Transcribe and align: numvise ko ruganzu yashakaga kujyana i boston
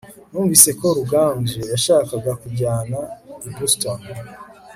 numvise 0.31 0.69
ko 0.79 0.85
ruganzu 0.97 1.59
yashakaga 1.71 2.31
kujyana 2.41 2.97
i 3.47 3.49
boston 3.55 3.99